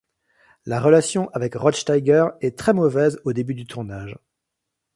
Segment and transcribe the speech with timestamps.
[0.65, 4.17] La relation avec Rod Steiger est très mauvaise au début du tournage.